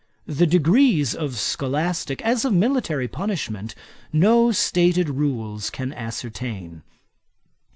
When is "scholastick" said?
1.37-2.23